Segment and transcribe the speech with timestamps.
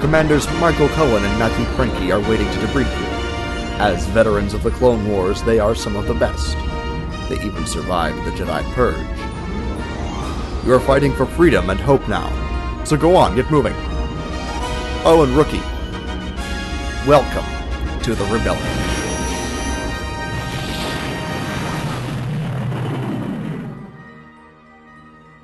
[0.00, 3.06] Commanders Michael Cohen and Matthew Cranky are waiting to debrief you.
[3.78, 6.56] As veterans of the Clone Wars, they are some of the best.
[7.28, 8.96] They even survived the Jedi Purge.
[10.64, 12.30] You are fighting for freedom and hope now,
[12.84, 13.74] so go on, get moving.
[15.04, 15.58] Oh, and Rookie,
[17.08, 18.97] welcome to the Rebellion.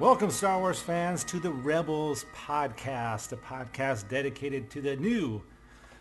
[0.01, 5.41] Welcome, Star Wars fans, to the Rebels podcast, a podcast dedicated to the new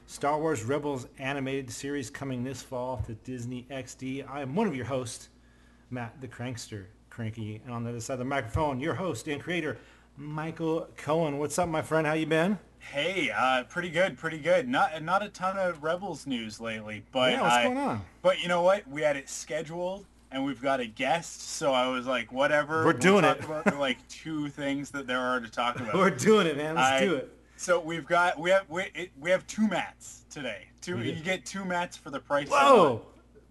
[0.07, 4.27] Star Wars Rebels animated series coming this fall to Disney XD.
[4.29, 5.29] I am one of your hosts,
[5.91, 9.39] Matt the Crankster Cranky, and on the other side of the microphone, your host and
[9.41, 9.77] creator,
[10.17, 11.37] Michael Cohen.
[11.37, 12.07] What's up, my friend?
[12.07, 12.57] How you been?
[12.79, 14.67] Hey, uh, pretty good, pretty good.
[14.67, 18.01] Not not a ton of Rebels news lately, but yeah, what's I- going on?
[18.23, 18.87] But you know what?
[18.89, 22.79] We had it scheduled, and we've got a guest, so I was like, whatever.
[22.83, 23.45] We're we'll doing talk it.
[23.45, 25.93] About like two things that there are to talk about.
[25.93, 26.75] We're doing it, man.
[26.75, 27.29] Let's I- do it.
[27.55, 30.65] So we've got we have we, it, we have two mats today.
[30.81, 32.47] Two We you get two mats for the price.
[32.47, 32.93] of Whoa,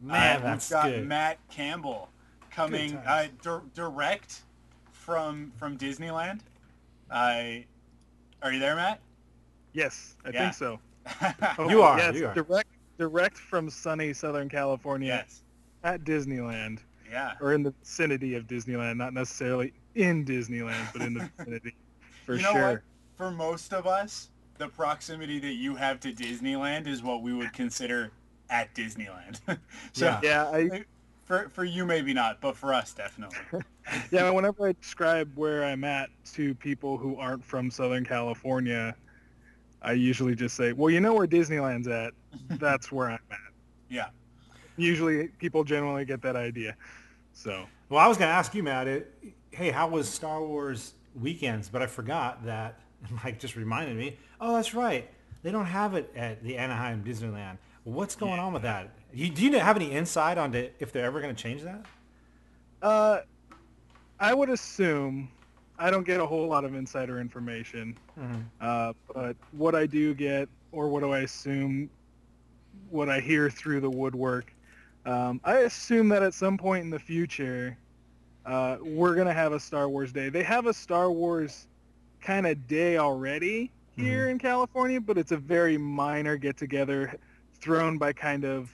[0.00, 0.12] one.
[0.12, 1.06] man, Uh, that's we've got good.
[1.06, 2.10] Matt Campbell
[2.50, 3.30] coming uh, times.
[3.42, 4.42] dir- direct
[4.90, 6.40] from from Disneyland.
[7.10, 7.64] I
[8.42, 9.00] are you there, Matt?
[9.72, 10.50] Yes, I Yeah.
[10.50, 10.80] think so.
[11.70, 12.34] You are, Yes, you are.
[12.34, 15.42] direct direct from sunny Southern California yes.
[15.84, 16.78] At Disneyland,
[17.10, 17.34] Yeah.
[17.40, 21.76] or in the vicinity of Disneyland, not necessarily in Disneyland, but in the vicinity,
[22.26, 22.70] for you know sure.
[22.72, 22.82] what?
[23.16, 27.52] For most of us, the proximity that you have to Disneyland is what we would
[27.52, 28.12] consider
[28.50, 29.40] at Disneyland.
[29.92, 30.20] so Yeah.
[30.22, 30.84] Yeah, I
[31.24, 33.38] for for you maybe not, but for us definitely.
[34.10, 34.28] yeah.
[34.30, 38.94] Whenever I describe where I'm at to people who aren't from Southern California,
[39.82, 42.12] I usually just say, "Well, you know where Disneyland's at.
[42.50, 43.38] That's where I'm at."
[43.88, 44.08] Yeah.
[44.76, 46.76] Usually, people generally get that idea.
[47.32, 48.88] So Well, I was going to ask you, Matt.
[48.88, 49.14] It,
[49.50, 51.68] hey, how was Star Wars weekends?
[51.68, 52.80] But I forgot that.
[53.24, 54.16] Mike just reminded me.
[54.40, 55.08] Oh, that's right.
[55.42, 57.58] They don't have it at the Anaheim Disneyland.
[57.84, 58.90] What's going on with that?
[59.12, 61.84] You, do you have any insight on to, if they're ever going to change that?
[62.80, 63.20] Uh,
[64.20, 65.28] I would assume
[65.78, 67.98] I don't get a whole lot of insider information,
[68.60, 71.90] uh, but what I do get, or what do I assume,
[72.90, 74.52] what I hear through the woodwork,
[75.06, 77.76] um, I assume that at some point in the future,
[78.46, 80.28] uh, we're gonna have a Star Wars Day.
[80.28, 81.66] They have a Star Wars
[82.20, 87.18] kind of day already here in California, but it's a very minor get-together
[87.60, 88.70] thrown by kind of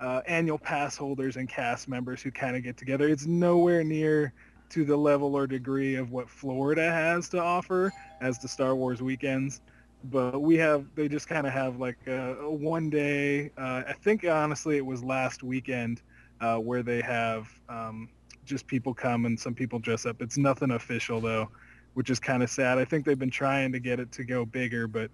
[0.00, 3.08] uh, annual pass holders and cast members who kind of get together.
[3.08, 4.32] It's nowhere near
[4.70, 9.00] to the level or degree of what Florida has to offer as the Star Wars
[9.02, 9.60] weekends.
[10.02, 13.94] But we have, they just kind of have like a, a one day, uh, I
[13.94, 16.02] think honestly it was last weekend
[16.40, 18.08] uh, where they have um,
[18.44, 20.22] just people come and some people dress up.
[20.22, 21.48] It's nothing official though,
[21.94, 22.78] which is kind of sad.
[22.78, 25.10] I think they've been trying to get it to go bigger, but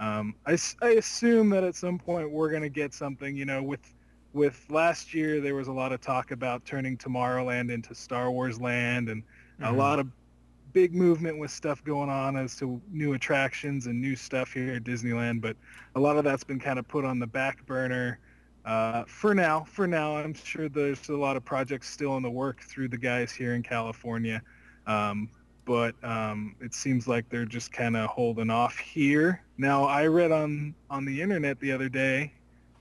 [0.00, 3.62] um, I, I assume that at some point we're going to get something, you know,
[3.62, 3.82] with
[4.32, 8.58] with last year there was a lot of talk about turning Tomorrowland into Star Wars
[8.58, 9.24] Land and
[9.60, 9.72] a Mhm.
[9.72, 10.08] lot of
[10.72, 14.84] big movement with stuff going on as to new attractions and new stuff here at
[14.84, 15.56] Disneyland, but
[15.94, 18.18] a lot of that's been kind of put on the back burner
[18.64, 19.64] uh, for now.
[19.64, 22.98] For now, I'm sure there's a lot of projects still in the work through the
[22.98, 24.42] guys here in California,
[24.86, 25.28] um,
[25.64, 29.42] but um, it seems like they're just kind of holding off here.
[29.58, 32.32] Now, I read on on the internet the other day,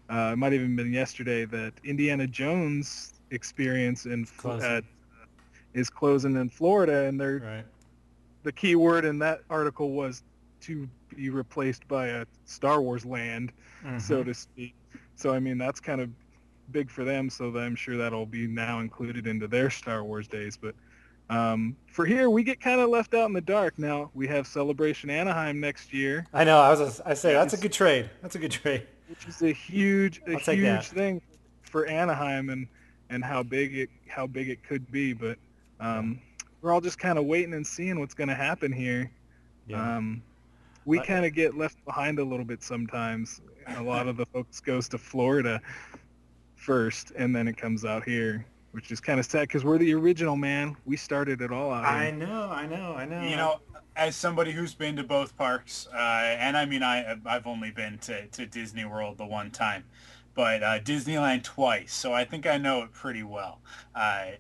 [0.10, 4.26] uh, it might have even been yesterday, that Indiana Jones experience in
[5.74, 7.66] is closing in Florida, and they're Right.
[8.44, 10.24] The key word in that article was
[10.62, 13.52] to be replaced by a Star Wars land,
[13.98, 14.26] so Mhm.
[14.26, 14.76] to speak.
[15.16, 16.10] So I mean that's kind of
[16.72, 17.30] big for them.
[17.30, 20.58] So I'm sure that'll be now included into their Star Wars days.
[20.58, 20.76] But
[21.30, 23.80] um, for here, we get kind of left out in the dark.
[23.80, 26.60] Now we have Celebration Anaheim next year, I know.
[26.60, 27.00] I was.
[27.02, 28.10] I say that's a good trade.
[28.22, 28.86] That's a good trade.
[29.08, 31.22] which is a huge, a huge thing
[31.64, 32.68] for Anaheim and
[33.10, 35.14] and how big it how big it could be.
[35.14, 35.38] But
[35.80, 36.20] um,
[36.62, 39.12] we're all just kind of waiting and seeing what's going to happen here.
[39.68, 39.98] Yeah.
[39.98, 40.22] Um,
[40.86, 43.42] we kind of get left behind a little bit sometimes.
[43.68, 45.62] A lot of the folks goes to Florida
[46.56, 48.46] first, and then it comes out here.
[48.72, 50.76] which is kind of sad because we're the original man.
[50.86, 51.84] We started it all out.
[51.84, 52.08] here.
[52.08, 53.22] I know, I know, I know.
[53.22, 53.60] You know,
[53.96, 57.98] as somebody who's been to both parks, uh, and I mean, I I've only been
[58.00, 59.84] to, to Disney World the one time,
[60.34, 63.60] but uh, Disneyland twice, so I think I know it pretty well.
[63.94, 64.32] Uh,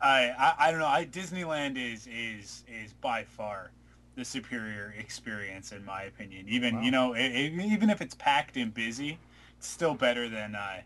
[0.00, 0.86] I, I I don't know.
[0.86, 3.72] I Disneyland is is is by far
[4.16, 6.48] the superior experience in my opinion.
[6.48, 6.82] Even Wow.
[6.82, 9.18] you know, it, it, even if it's packed and busy,
[9.58, 10.82] it's still better than uh,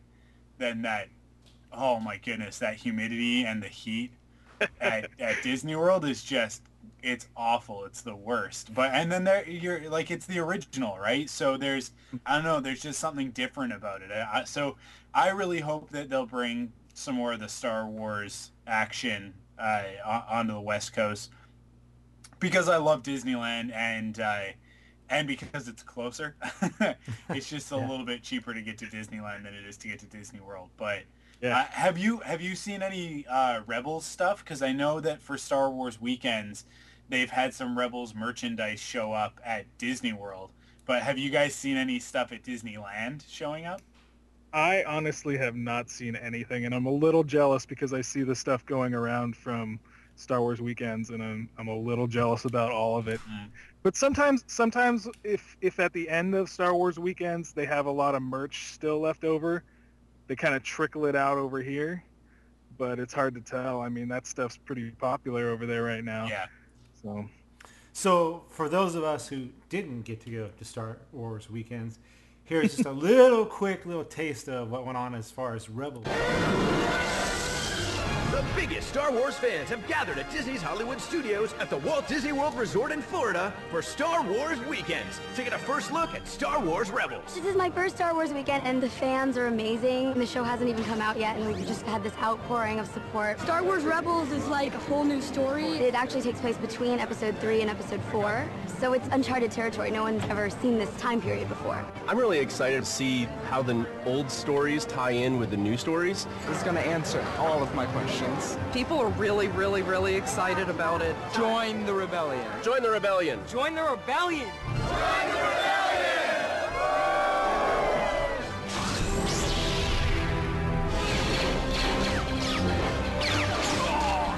[0.59, 1.09] than that.
[1.73, 4.13] Oh my goodness, that humidity and the heat
[4.81, 6.63] at, at Disney World is just
[7.03, 7.85] it's awful.
[7.85, 8.75] It's the worst.
[8.75, 11.29] But and then there you're like it's the original, right?
[11.31, 11.93] So there's
[12.27, 12.61] I don't know.
[12.61, 14.11] There's just something different about it.
[14.13, 14.77] I, I- so
[15.15, 20.25] I really hope that they'll bring some more of the Star Wars action uh, on-
[20.29, 21.31] onto the West Coast
[22.41, 24.41] because I love Disneyland and uh,
[25.11, 26.35] and because it's closer.
[27.29, 27.89] it's just a Yeah.
[27.89, 30.71] little bit cheaper to get to Disneyland than it is to get to Disney World.
[30.77, 31.01] But
[31.41, 31.59] Yeah.
[31.59, 34.43] uh, have you have you seen any uh, Rebels stuff?
[34.45, 36.65] Because I know that for Star Wars weekends,
[37.09, 40.51] they've had some Rebels merchandise show up at Disney World.
[40.87, 43.81] But have you guys seen any stuff at Disneyland showing up?
[44.55, 48.37] I honestly have not seen anything, and I'm a little jealous because I see the
[48.37, 49.81] stuff going around from
[50.15, 53.21] Star Wars weekends, and I'm I'm a little jealous about all of it.
[53.29, 53.49] Mm.
[53.83, 57.91] But sometimes, sometimes if if at the end of Star Wars weekends they have a
[57.91, 59.65] lot of merch still left over,
[60.29, 62.05] they kind of trickle it out over here.
[62.79, 63.81] But it's hard to tell.
[63.81, 66.27] I mean, that stuff's pretty popular over there right now.
[66.27, 66.47] Yeah.
[67.03, 67.29] So
[67.93, 71.99] So for those of us who didn't get to go to Star Wars weekends,
[72.45, 76.07] here's just a little quick little taste of what went on as far as Rebels.
[78.55, 82.31] The biggest Star Wars fans have gathered at Disney's Hollywood Studios at the Walt Disney
[82.31, 86.61] World Resort in Florida for Star Wars Weekends to get a first look at Star
[86.61, 87.35] Wars Rebels.
[87.35, 90.15] This is my first Star Wars weekend, and the fans are amazing.
[90.15, 93.41] The show hasn't even come out yet, and we've just had this outpouring of support.
[93.41, 95.67] Star Wars Rebels is like a whole new story.
[95.79, 98.49] It actually takes place between Episode 3 and Episode 4,
[98.79, 99.91] so it's uncharted territory.
[99.91, 101.85] No one's ever seen this time period before.
[102.07, 106.29] I'm really excited to see how the old stories tie in with the new stories.
[106.51, 108.44] is going to answer all of my questions.
[108.73, 111.15] People are really, really, really excited about it.
[111.35, 112.45] Join the rebellion.
[112.63, 113.41] Join the rebellion.
[113.49, 114.49] Join the rebellion!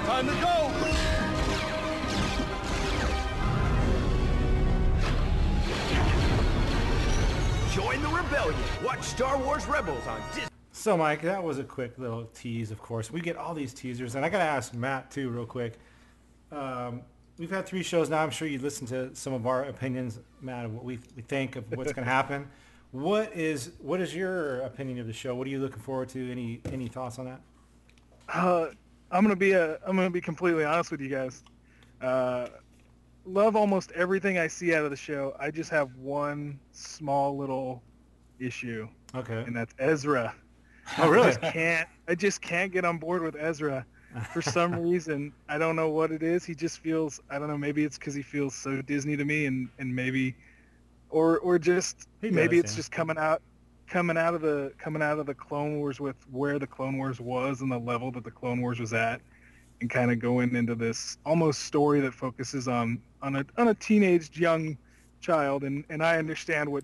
[0.05, 0.57] Time to go!
[7.73, 8.59] Join the rebellion.
[8.83, 10.56] Watch Star Wars Rebels on Disney.
[10.87, 13.11] So Mike, that was a quick little tease, of course.
[13.11, 15.73] We get all these teasers, and I gotta ask Matt too, real quick.
[16.49, 17.01] Um,
[17.37, 18.23] we've had three shows now.
[18.23, 21.57] I'm sure you listened to some of our opinions, Matt, of what we, we think
[21.57, 22.47] of what's gonna happen.
[22.91, 25.35] What is what is your opinion of the show?
[25.35, 26.31] What are you looking forward to?
[26.31, 27.41] Any any thoughts on that?
[28.33, 28.67] Uh,
[29.11, 31.43] I'm gonna be a, I'm gonna be completely honest with you guys.
[32.01, 32.47] Uh,
[33.25, 35.35] love almost everything I see out of the show.
[35.37, 37.83] I just have one small little
[38.39, 39.43] issue, Okay.
[39.45, 40.33] and that's Ezra.
[40.97, 41.27] Oh, really?
[41.27, 41.89] I just can't.
[42.07, 43.85] I just can't get on board with Ezra.
[44.33, 46.45] For some reason, I don't know what it is.
[46.45, 47.19] He just feels.
[47.29, 47.57] I don't know.
[47.57, 50.35] Maybe it's because he feels so Disney to me, and and maybe,
[51.09, 52.77] or or just maybe it's yeah.
[52.77, 53.41] just coming out
[53.87, 57.19] coming out of the coming out of the Clone Wars with where the Clone Wars
[57.19, 59.21] was and the level that the Clone Wars was at,
[59.81, 63.73] and kind of going into this almost story that focuses on on a on a
[63.73, 64.77] teenaged young
[65.21, 66.83] child, and and I understand what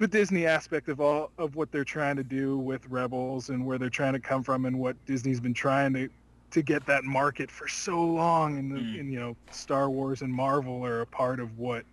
[0.00, 3.76] the Disney aspect of all of what they're trying to do with Rebels and where
[3.76, 6.08] they're trying to come from and what Disney's been trying to
[6.52, 9.00] to get that market for so long and, Mm.
[9.00, 11.84] and you know Star Wars and Marvel are a part of what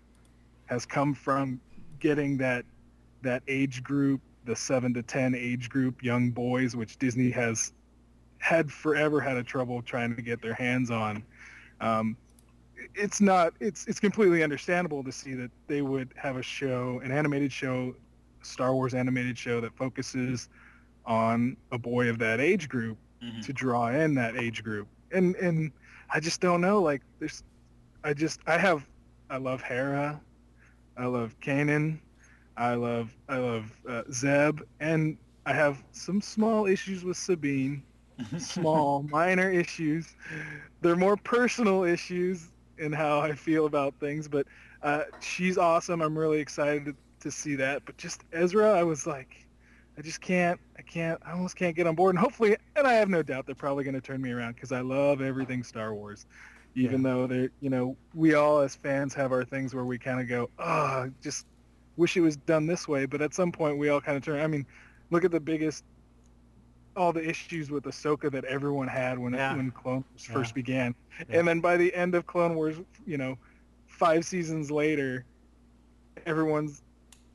[0.68, 1.60] has come from
[2.00, 2.66] getting that
[3.24, 7.74] that age group the 7 to 10 age group young boys which Disney has
[8.38, 11.24] had forever had a trouble trying to get their hands on
[11.82, 12.16] um,
[12.96, 17.12] it's not it's it's completely understandable to see that they would have a show an
[17.12, 17.94] animated show
[18.44, 20.50] star wars animated show that focuses
[21.06, 23.42] on a boy of that age group Mhm.
[23.42, 24.88] to draw in that age group.
[25.12, 25.72] And and
[26.14, 27.44] i just don't know like there's
[28.04, 28.88] i just i have
[29.30, 30.22] i love hera
[30.98, 32.00] i love kanan
[32.58, 37.84] i love i love uh, zeb and i have some small issues with sabine.
[38.38, 40.16] Small minor issues.
[40.82, 44.46] They're more personal issues in how i feel about things but
[44.84, 46.04] uh, she's awesome.
[46.04, 49.48] I'm really excited to, to see that but just ezra i was like
[49.98, 52.94] i just can't i can't i almost can't get on board and hopefully and i
[52.94, 55.96] have no doubt they're probably going to turn me around because i love everything star
[55.96, 56.28] wars
[56.76, 60.22] even though they're you know we all as fans have our things where we kind
[60.22, 61.48] of go oh just
[61.96, 64.40] wish it was done this way but at some point we all kind of turn
[64.40, 64.66] i mean
[65.10, 65.84] look at the biggest
[66.98, 69.56] all the issues with Ahsoka that everyone had when Yeah.
[69.56, 70.34] when Clone Wars Yeah.
[70.34, 70.96] first began,
[71.30, 71.40] Yeah.
[71.40, 73.38] and then by the end of Clone Wars, you know,
[73.88, 75.26] five seasons later,
[76.26, 76.82] everyone's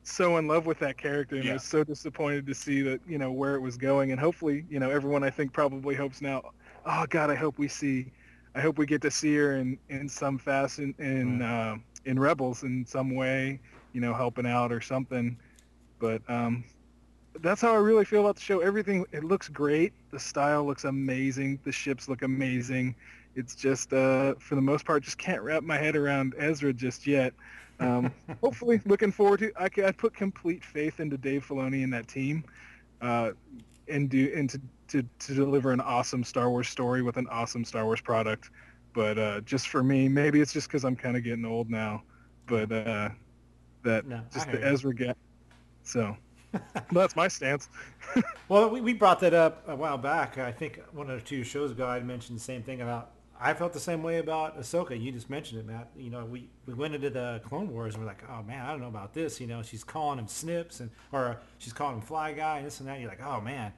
[0.05, 1.55] so in love with that character and Yeah.
[1.55, 4.81] was so disappointed to see that you know where it was going, and hopefully, you
[4.81, 6.43] know, everyone I think probably hopes now.
[6.85, 8.13] Oh God, I hope we see,
[8.55, 12.65] I hope we get to see her in in some fashion in uh, in Rebels
[12.65, 13.61] in some way,
[13.93, 15.39] you know, helping out or something.
[16.01, 16.65] But um,
[17.41, 18.61] that's how I really feel about the show.
[18.61, 19.93] Everything it looks great.
[20.11, 21.59] The style looks amazing.
[21.65, 22.95] The ships look amazing.
[23.35, 27.07] It's just uh, for the most part, just can't wrap my head around Ezra just
[27.07, 27.33] yet.
[27.81, 28.13] Um,
[28.43, 29.53] hopefully, looking forward to.
[29.59, 32.45] I, I put complete faith into Dave Filoni and that team,
[33.01, 33.31] uh,
[33.89, 37.65] and do and to, to to deliver an awesome Star Wars story with an awesome
[37.65, 38.51] Star Wars product.
[38.93, 42.03] But uh, just for me, maybe it's just because I'm kind of getting old now.
[42.47, 43.09] But uh,
[43.85, 44.63] that No, just the.
[44.63, 45.17] Ezra gap.
[45.83, 46.15] So
[46.93, 47.69] that's my stance.
[48.49, 50.37] Well, we, we brought that up a while back.
[50.37, 53.13] I think one or two shows ago I mentioned the same thing about.
[53.41, 55.01] I felt the same way about Ahsoka.
[55.01, 55.89] You just mentioned it, Matt.
[55.97, 58.71] You know, we, we went into the Clone Wars and we're like, oh man, I
[58.71, 59.41] don't know about this.
[59.41, 62.81] You know, she's calling him Snips and or she's calling him Fly Guy and this
[62.81, 63.01] and that.
[63.01, 63.73] You're like, oh man,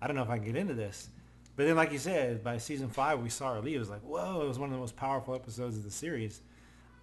[0.00, 1.10] I don't know if I can get into this.
[1.56, 3.76] But then, like you said, by season five, we saw her leave.
[3.76, 4.40] It was like, whoa!
[4.42, 6.40] It was one of the most powerful episodes of the series.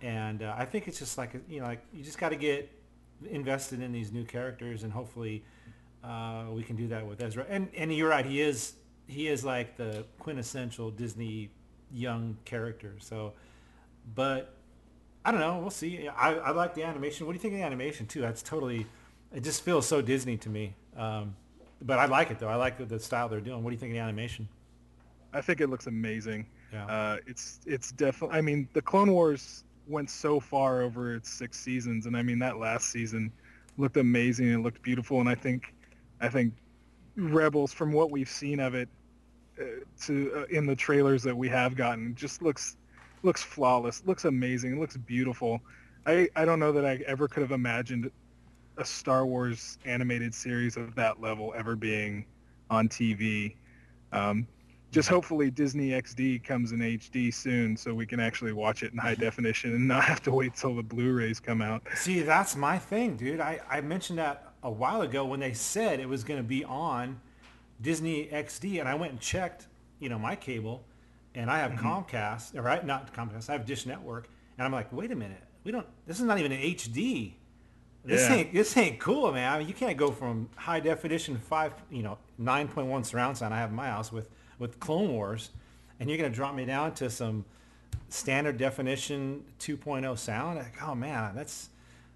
[0.01, 2.69] And uh, I think it's just like you know, like you just got to get
[3.29, 5.43] invested in these new characters, and hopefully
[6.03, 7.45] uh, we can do that with Ezra.
[7.49, 8.73] And and you're right, he is
[9.07, 11.49] he is like the quintessential Disney
[11.91, 12.95] young character.
[12.99, 13.33] So,
[14.15, 14.55] but
[15.23, 15.59] I don't know.
[15.59, 16.07] We'll see.
[16.07, 17.25] I, I like the animation.
[17.25, 18.21] What do you think of the animation too?
[18.21, 18.87] That's totally.
[19.33, 20.75] It just feels so Disney to me.
[20.97, 21.35] Um,
[21.81, 22.47] but I like it though.
[22.47, 23.63] I like the, the style they're doing.
[23.63, 24.47] What do you think of the animation?
[25.33, 26.45] I think it looks amazing.
[26.73, 26.85] Yeah.
[26.85, 28.37] Uh, it's it's definitely.
[28.37, 32.39] I mean, the Clone Wars went so far over its six seasons, and I mean
[32.39, 33.31] that last season
[33.77, 35.19] looked amazing and looked beautiful.
[35.19, 35.73] And I think,
[36.19, 36.53] I think
[37.15, 38.89] Rebels, from what we've seen of it,
[39.59, 39.63] uh,
[40.03, 42.77] to uh, in the trailers that we have gotten, just looks
[43.23, 44.01] looks flawless.
[44.05, 44.79] Looks amazing.
[44.79, 45.61] Looks beautiful.
[46.05, 48.09] I I don't know that I ever could have imagined
[48.77, 52.25] a Star Wars animated series of that level ever being
[52.69, 53.55] on TV.
[54.11, 54.47] Um,
[54.91, 58.97] just hopefully Disney XD comes in HD soon so we can actually watch it in
[58.97, 59.21] high mm-hmm.
[59.21, 61.81] definition and not have to wait till the Blu-rays come out.
[61.95, 63.39] See, that's my thing, dude.
[63.39, 66.63] I, I mentioned that a while ago when they said it was going to be
[66.65, 67.19] on
[67.81, 69.67] Disney XD, and I went and checked,
[69.99, 70.83] you know, my cable,
[71.33, 71.87] and I have mm-hmm.
[71.87, 72.85] Comcast, all right?
[72.85, 73.49] Not Comcast.
[73.49, 75.87] I have Dish Network, and I'm like, wait a minute, we don't.
[76.05, 77.33] This is not even an HD.
[78.03, 78.35] This Yeah.
[78.35, 79.51] ain't this ain't cool, man.
[79.51, 83.37] I mean, you can't go from high definition five, you know, nine point one surround
[83.37, 84.29] sound I have in my house with
[84.61, 85.49] with Clone Wars,
[85.99, 87.43] and you're gonna drop me down to some
[88.09, 90.59] standard definition 2.0 sound.
[90.59, 91.69] Like, oh man, that's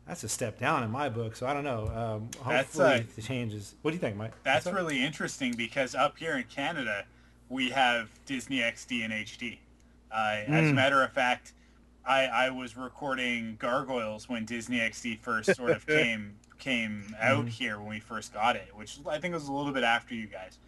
[0.07, 1.35] that's a step down in my book.
[1.35, 1.87] So I don't know.
[1.87, 3.73] Um, That's, hopefully uh, it changes.
[3.81, 4.33] What do you think, Mike?
[4.43, 4.79] That's What's up?
[4.79, 7.05] really interesting because up here in Canada,
[7.49, 9.57] we have Disney XD and HD.
[10.11, 10.75] Uh, As a Hmm.
[10.75, 11.53] matter of fact,
[12.05, 17.49] I, I was recording Gargoyles when Disney XD first sort of came came out Mhm.
[17.49, 20.27] here when we first got it, which I think was a little bit after you
[20.27, 20.59] guys.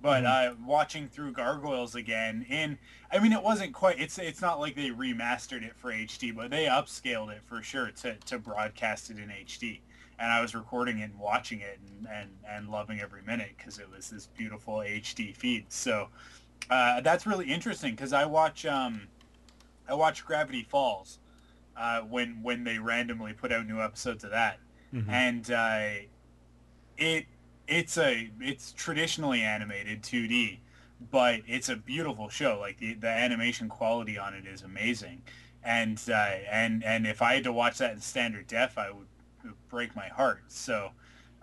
[0.00, 0.62] But Mm-hmm.
[0.62, 2.78] uh, watching through Gargoyles again, and
[3.10, 3.98] I mean, it wasn't quite.
[3.98, 7.90] It's it's not like they remastered it for HD, but they upscaled it for sure
[8.02, 9.80] to, to broadcast it in HD.
[10.20, 13.78] And I was recording it and watching it and, and, and loving every minute because
[13.78, 15.66] it was this beautiful HD feed.
[15.68, 16.08] So
[16.70, 19.02] uh, that's really interesting because I watch um,
[19.88, 21.18] I watch Gravity Falls
[21.76, 24.58] uh, when when they randomly put out new episodes of that,
[24.94, 25.08] Mhm.
[25.08, 25.90] and uh,
[26.96, 27.26] it
[27.68, 30.58] it's a it's traditionally animated 2D,
[31.10, 32.58] but it's a beautiful show.
[32.58, 35.22] Like the, the animation quality on it is amazing,
[35.62, 39.06] and uh, and and if I had to watch that in standard def, I would,
[39.44, 40.42] would break my heart.
[40.48, 40.90] So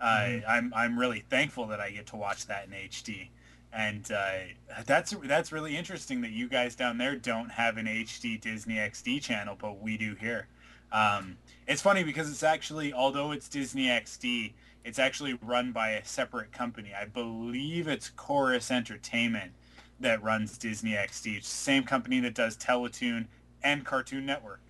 [0.00, 3.28] uh, I'm I'm really thankful that I get to watch that in HD.
[3.72, 4.38] And uh,
[4.86, 9.22] that's that's really interesting that you guys down there don't have an HD Disney XD
[9.22, 10.48] channel, but we do here.
[10.92, 14.52] Um, it's funny because it's actually, although it's Disney XD,
[14.86, 16.92] it's actually run by a separate company.
[16.94, 19.50] I believe it's Chorus Entertainment
[19.98, 21.42] that runs Disney XD.
[21.42, 23.26] Same company that does Teletoon
[23.64, 24.60] and Cartoon Network,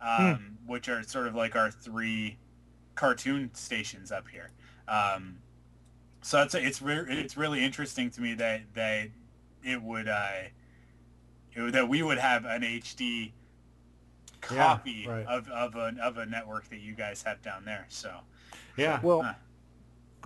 [0.00, 2.36] um, which are sort of like our three
[2.94, 4.52] cartoon stations up here.
[4.86, 5.38] Um,
[6.22, 9.08] so it's it's re- it's really interesting to me that that
[9.64, 10.28] it would uh,
[11.56, 13.32] it would- that we would have an HD
[14.40, 15.26] copy right.
[15.26, 17.86] of of a of a network that you guys have down there.
[17.88, 18.12] So
[18.76, 19.00] Yeah.
[19.02, 19.34] Well, Huh.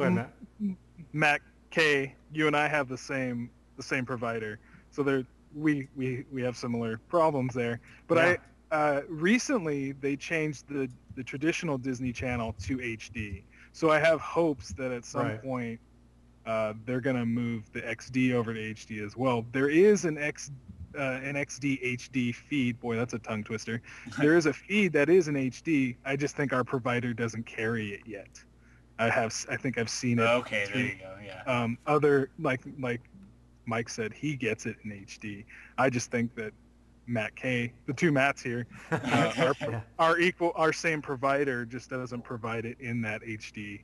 [0.00, 0.76] Go ahead, Matt.
[1.12, 1.40] Matt
[1.70, 4.58] K, you and I have the same the same provider,
[4.90, 7.80] so there we we we have similar problems there.
[8.06, 8.36] But Yeah.
[8.70, 13.42] I uh, recently they changed the the traditional Disney Channel to HD,
[13.72, 15.42] so I have hopes that at some Right.
[15.42, 15.80] point
[16.46, 19.44] uh, they're going to move the XD over to HD as well.
[19.52, 20.50] There is an X
[20.96, 22.80] uh, an XD HD feed.
[22.80, 23.82] Boy, that's a tongue twister.
[24.18, 25.96] there is a feed that is an HD.
[26.04, 28.42] I just think our provider doesn't carry it yet.
[29.00, 30.22] I have I think I've seen it.
[30.22, 31.16] Okay, there you go.
[31.24, 31.42] Yeah.
[31.62, 33.00] Um, other like like
[33.66, 35.44] Mike said, he gets it in HD.
[35.78, 36.52] I just think that
[37.06, 39.32] Matt K, the two Matts here, uh,
[39.66, 40.52] are, are equal.
[40.54, 43.82] Our same provider just doesn't provide it in that HD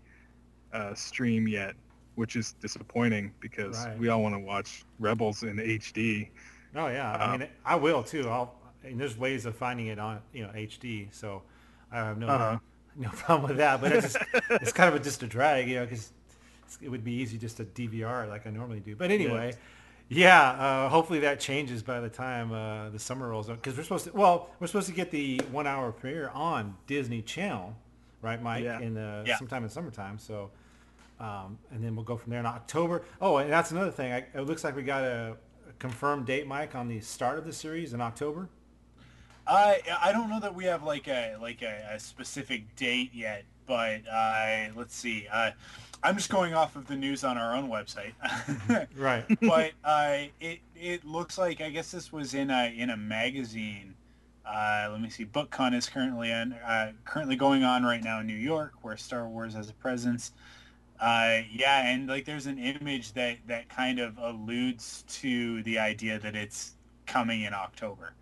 [0.73, 1.75] uh, stream yet,
[2.17, 3.99] which is disappointing because Right.
[3.99, 6.31] we all want to watch Rebels in HD.
[6.75, 8.29] Oh yeah, I Um, mean, I will too.
[8.29, 8.55] I'll,
[8.85, 11.09] and there's ways of finding it on, you know, HD.
[11.11, 11.43] So
[11.91, 12.59] I have no Uh-huh.
[12.99, 13.81] No problem with that.
[13.81, 16.13] But it's just, it's kind of a, just a drag, you know, because
[16.81, 18.97] it would be easy just to DVR like I normally do.
[18.97, 19.55] But anyway,
[20.09, 23.57] yeah, uh, hopefully that changes by the time uh, the summer rolls up.
[23.63, 27.23] Because we're supposed to, well, we're supposed to get the one hour premiere on Disney
[27.23, 27.75] Channel,
[28.23, 28.65] right, Mike?
[28.65, 28.81] Yeah.
[28.81, 29.37] In the Yeah.
[29.39, 30.19] sometime in summertime.
[30.19, 30.51] So.
[31.19, 33.03] Um, and then we'll go from there in October.
[33.23, 34.13] Oh, and that's another thing.
[34.13, 35.39] I, it looks like we got a
[35.79, 38.51] confirmed date, Mike, on the start of the series in October.
[39.47, 43.45] I I don't know that we have like a like a, a specific date yet,
[43.67, 45.27] but uh, let's see.
[45.33, 45.51] Uh,
[46.03, 48.13] I'm just going off of the news on our own website.
[48.97, 49.25] Right.
[49.43, 53.95] but uh, it it looks like I guess this was in a in a magazine.
[54.45, 55.25] Uh, let me see.
[55.25, 59.29] BookCon is currently on, uh, currently going on right now in New York, where Star
[59.29, 60.31] Wars has a presence.
[61.01, 66.19] Uh, yeah, and like there's an image that that kind of alludes to the idea
[66.21, 66.75] that it's
[67.07, 68.15] coming in October,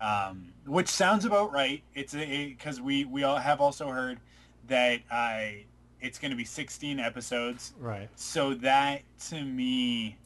[0.00, 1.82] um, which sounds about right.
[1.94, 4.20] It's because we we all have also heard
[4.68, 5.62] that uh,
[6.00, 7.74] it's going to be 16 episodes.
[7.78, 8.08] Right.
[8.16, 10.18] So that to me,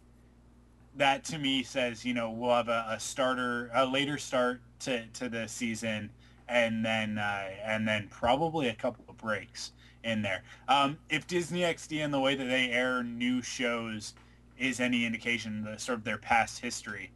[0.97, 5.07] that to me says you know we'll have a, a starter, a later start to,
[5.07, 6.11] to the season,
[6.49, 10.43] and then uh, and then probably a couple of breaks in there.
[10.69, 14.15] Um, if Disney XD and the way that they air new shows
[14.59, 17.11] is any indication of sort of their past history,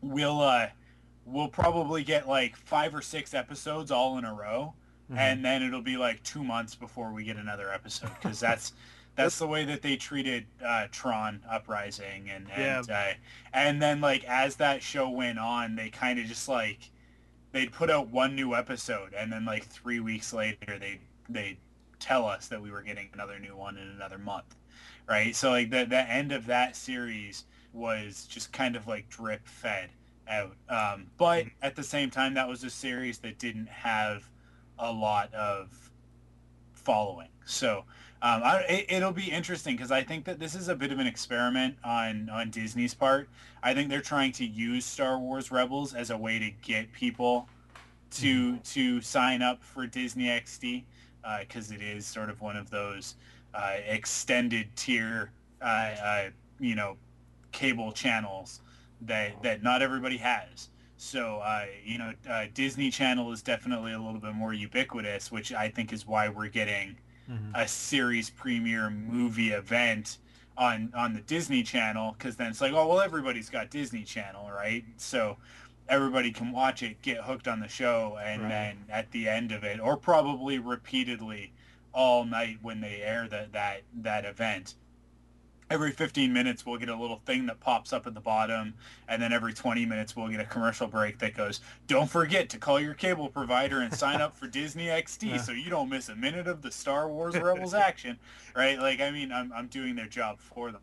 [0.00, 0.68] we'll uh,
[1.30, 4.74] we'll probably get like five or six episodes all in a row,
[5.10, 8.72] and then it'll be like two months before we get another episode because that's
[9.16, 13.12] that's the way that they treated uh, Tron Uprising and and uh,
[13.52, 16.90] and then like as that show went on, they kind of just like
[17.52, 21.58] they'd put out one new episode and then like three weeks later they they
[21.98, 24.54] tell us that we were getting another new one in another month
[25.08, 25.34] right?
[25.34, 29.90] So like the, the end of that series was just kind of like drip fed
[30.28, 30.56] out.
[30.68, 34.28] Um, but at the same time that was a series that didn't have
[34.78, 35.90] a lot of
[36.74, 37.28] following.
[37.44, 37.84] So
[38.20, 40.98] um, I, it, it'll be interesting because I think that this is a bit of
[40.98, 43.28] an experiment on on Disney's part.
[43.62, 47.48] I think they're trying to use Star Wars Rebels as a way to get people
[48.12, 50.84] to to sign up for Disney XD
[51.40, 53.16] because it is sort of one of those
[53.54, 55.30] uh, extended tier,
[55.62, 56.28] uh, uh,
[56.60, 56.96] you know,
[57.52, 58.60] cable channels
[59.02, 60.68] that that not everybody has.
[60.96, 65.52] So uh, you know, uh, Disney Channel is definitely a little bit more ubiquitous, which
[65.52, 66.96] I think is why we're getting
[67.54, 70.18] a series premiere movie event
[70.56, 74.50] on on the Disney Channel because then it's like, oh well, everybody's got Disney Channel,
[74.50, 74.82] right?
[74.96, 75.36] So
[75.88, 78.48] everybody can watch it, get hooked on the show, and Right.
[78.48, 81.52] then at the end of it, or probably repeatedly
[81.92, 84.74] all night when they air that that that event.
[85.70, 88.72] Every 15 minutes, we'll get a little thing that pops up at the bottom,
[89.06, 92.58] and then every 20 minutes, we'll get a commercial break that goes, "Don't forget to
[92.58, 95.36] call your cable provider and sign up for Disney XD Yeah.
[95.42, 98.18] so you don't miss a minute of the Star Wars Rebels action."
[98.56, 98.78] Right?
[98.78, 100.80] Like, I mean, I'm I'm doing their job for them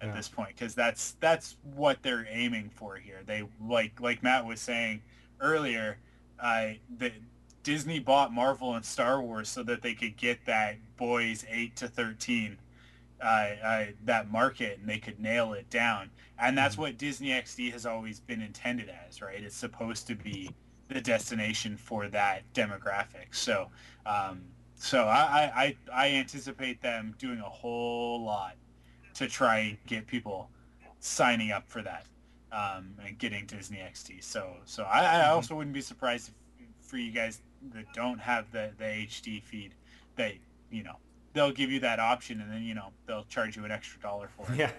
[0.00, 0.14] at Yeah.
[0.14, 3.22] this point because that's that's what they're aiming for here.
[3.26, 5.02] They like like Matt was saying
[5.40, 5.98] earlier,
[6.38, 7.12] uh, that
[7.64, 11.88] Disney bought Marvel and Star Wars so that they could get that boys eight to
[11.88, 12.58] thirteen
[13.22, 16.10] uh, uh, that market and they could nail it down.
[16.38, 19.42] And that's what Disney XD has always been intended as, right?
[19.42, 20.50] It's supposed to be
[20.88, 23.32] the destination for that demographic.
[23.32, 23.68] So,
[24.06, 24.42] um,
[24.74, 28.56] so I, I, I anticipate them doing a whole lot
[29.14, 30.50] to try and get people
[30.98, 32.06] signing up for that
[32.50, 34.22] um, and getting Disney XD.
[34.22, 37.40] So, so I, I also wouldn't be surprised if, for you guys
[37.72, 39.74] that don't have the, the HD feed,
[40.16, 40.32] that
[40.70, 40.96] you know
[41.32, 44.28] they'll give you that option, and then you know they'll charge you an extra dollar
[44.36, 44.58] for it.
[44.58, 44.70] Yeah.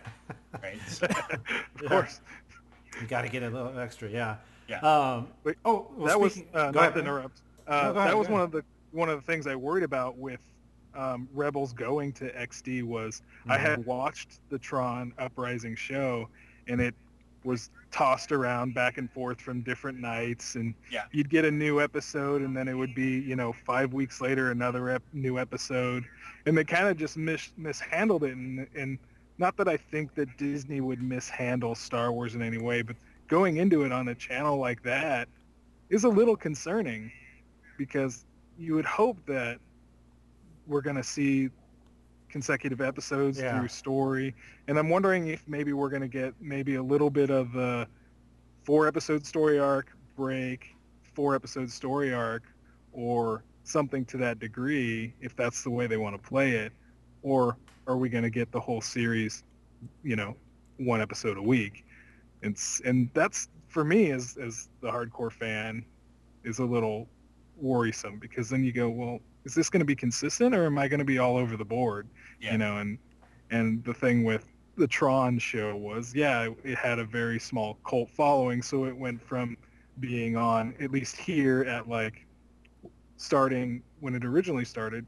[0.61, 0.77] Right.
[0.87, 2.21] So, Of course.
[3.01, 4.09] You got to get a little extra.
[4.09, 4.35] Yeah.
[4.67, 4.79] Yeah.
[4.79, 7.41] Um, Wait, oh, well, that was speaking- uh, not ahead, to interrupt.
[7.67, 9.83] Uh, go ahead, that go was one of the one of the things I worried
[9.83, 10.41] about with
[10.95, 13.65] um, Rebels going to XD was I Mm-hmm.
[13.65, 16.29] had watched the Tron Uprising show,
[16.67, 16.93] and it
[17.45, 21.03] was tossed around back and forth from different nights, and Yeah.
[21.12, 24.51] you'd get a new episode, and then it would be you know five weeks later
[24.51, 26.03] another ep- new episode,
[26.45, 28.97] and they kind of just mis- mishandled it, and, and
[29.38, 32.95] not that I think that Disney would mishandle Star Wars in any way, but
[33.27, 35.27] going into it on a channel like that
[35.89, 37.12] is a little concerning
[37.77, 38.25] because
[38.58, 39.58] you would hope that
[40.67, 41.49] we're going to see
[42.33, 43.59] consecutive episodes Yeah.
[43.59, 44.33] through story.
[44.67, 47.87] And i'm wondering if maybe we're going to get maybe a little bit of a
[48.63, 50.75] four episode story arc break
[51.13, 52.43] four episode story arc
[52.91, 56.73] or something to that degree if that's the way they want to play it.
[57.21, 57.55] Or
[57.87, 59.43] are we going to get the whole series
[60.03, 60.35] you know
[60.77, 61.85] one episode a week?
[62.41, 65.85] It's and that's for me as as the hardcore fan
[66.43, 67.07] is a little
[67.57, 70.88] worrisome because then you go well is this going to be consistent or am i
[70.88, 72.08] going to be all over the board
[72.39, 72.53] Yeah.
[72.53, 72.97] you know and
[73.51, 77.77] and the thing with the tron show was yeah it, it had a very small
[77.88, 79.58] cult following so it went from
[79.99, 82.25] being on at least here at like
[83.17, 85.06] starting when it originally started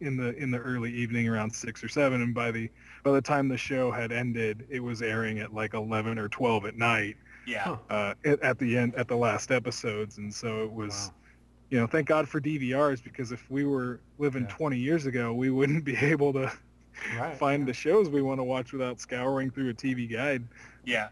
[0.00, 2.68] in the in the early evening around six or seven and by the
[3.02, 6.66] by the time the show had ended it was airing at like 11 or 12
[6.66, 7.76] at night Yeah.
[7.88, 11.12] uh, at, at the end at the last episodes and so it was
[11.70, 14.56] you know thank god for dvrs because if we were living Yeah.
[14.56, 16.52] 20 years ago we wouldn't be able to
[17.18, 17.36] Right.
[17.36, 20.46] find the shows we want to watch without scouring through a tv guide
[20.84, 21.08] Yeah.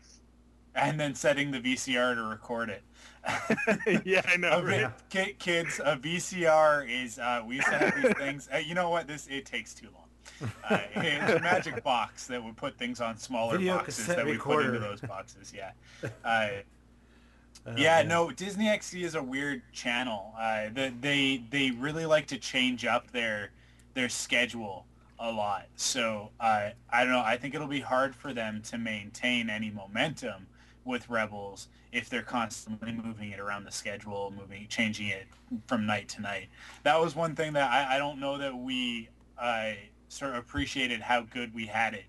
[0.77, 2.83] And then setting the VCR to record it.
[4.05, 4.90] yeah i know A right?
[5.09, 8.49] ki- kids, a VCR is, uh, we used to have these things.
[8.53, 9.07] Uh, you know what?
[9.07, 10.51] This It takes too long.
[10.69, 14.37] Uh, it's a magic box that would put things on smaller Video boxes that we
[14.37, 15.53] put into those boxes.
[15.55, 15.71] Yeah.
[16.25, 16.49] Uh,
[17.66, 20.35] Uh, yeah, no, Disney XD is a weird channel.
[20.38, 23.50] Uh, the, they they really like to change up their
[23.94, 24.87] their schedule
[25.18, 25.66] a lot.
[25.77, 27.22] So uh, I don't know.
[27.24, 30.46] I think it'll be hard for them to maintain any momentum
[30.85, 35.27] with Rebels if they're constantly moving it around the schedule, moving, changing it
[35.66, 36.48] from night to night.
[36.83, 39.70] That was one thing that I, I don't know that we uh,
[40.09, 42.05] sort of appreciated how good we had it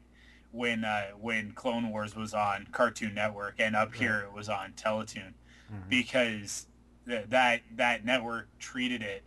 [0.52, 4.74] when uh, when Clone Wars was on Cartoon Network and up here it was on
[4.74, 5.34] Teletoon
[5.90, 6.68] because
[7.08, 9.24] th- that that network treated it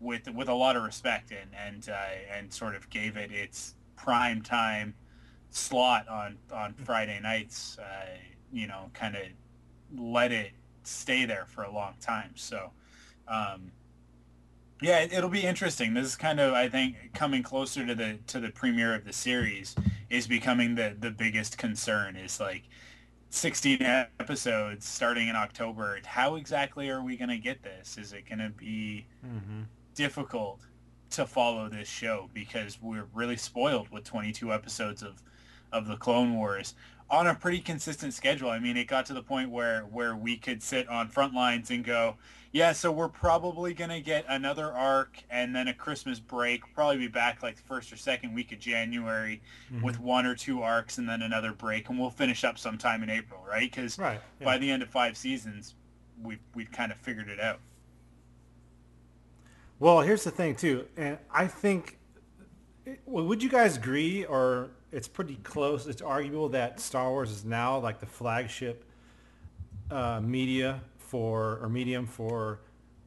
[0.00, 3.74] with with a lot of respect and and uh, and sort of gave it its
[3.96, 4.94] prime time
[5.50, 7.78] slot on on Friday nights.
[7.78, 8.06] Uh,
[8.52, 9.22] you know, kind of
[9.98, 12.32] let it stay there for a long time.
[12.36, 12.70] So.
[13.28, 13.70] Um,
[14.80, 15.94] yeah, it- it'll be interesting.
[15.94, 19.12] This is kind of, I think, coming closer to the to the premiere of the
[19.12, 19.74] series
[20.10, 22.16] is becoming the the biggest concern.
[22.16, 22.64] Is like
[23.36, 23.80] 16
[24.20, 25.98] episodes starting in October.
[26.04, 27.96] How exactly are we going to get this?
[27.96, 29.62] Is it going to be Mm-hmm.
[29.94, 30.60] difficult
[31.10, 35.22] to follow this show because we're really spoiled with 22 episodes of
[35.72, 36.74] of the Clone Wars
[37.12, 38.48] on a pretty consistent schedule.
[38.50, 41.70] I mean, it got to the point where where we could sit on front lines
[41.70, 42.16] and go,
[42.52, 46.96] yeah, so we're probably going to get another arc and then a Christmas break, probably
[46.96, 49.84] be back like the first or second week of January Mm-hmm.
[49.84, 53.10] with one or two arcs and then another break and we'll finish up sometime in
[53.10, 53.70] April, right?
[53.70, 54.20] Cuz Right.
[54.40, 54.44] yeah.
[54.44, 55.74] by the end of 5 seasons,
[56.22, 57.60] we we've kind of figured it out.
[59.78, 61.98] Well, here's the thing too, and I think,
[63.04, 65.86] well, would you guys agree, or it's pretty close?
[65.86, 68.84] It's arguable that Star Wars is now like the flagship
[69.90, 72.60] uh, media for or medium for